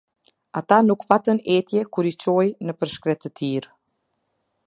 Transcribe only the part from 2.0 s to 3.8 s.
i çoi nëpër shkretëtirë.